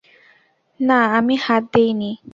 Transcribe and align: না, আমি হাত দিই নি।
না, 0.79 0.99
আমি 1.17 1.35
হাত 1.45 1.63
দিই 1.73 1.91
নি। 1.93 2.11